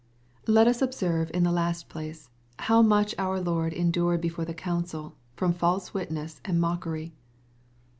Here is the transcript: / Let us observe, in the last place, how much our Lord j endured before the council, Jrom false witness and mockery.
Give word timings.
/ 0.29 0.39
Let 0.47 0.67
us 0.67 0.81
observe, 0.81 1.29
in 1.31 1.43
the 1.43 1.51
last 1.51 1.87
place, 1.87 2.31
how 2.57 2.81
much 2.81 3.13
our 3.19 3.39
Lord 3.39 3.71
j 3.73 3.77
endured 3.77 4.19
before 4.19 4.45
the 4.45 4.53
council, 4.55 5.15
Jrom 5.37 5.53
false 5.53 5.93
witness 5.93 6.41
and 6.43 6.59
mockery. 6.59 7.13